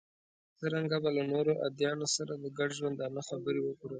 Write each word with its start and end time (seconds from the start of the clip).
څرنګه 0.59 0.97
به 1.03 1.09
له 1.17 1.23
نورو 1.31 1.53
ادیانو 1.67 2.07
سره 2.15 2.33
د 2.43 2.45
ګډ 2.57 2.69
ژوندانه 2.79 3.21
خبرې 3.29 3.61
وکړو. 3.63 3.89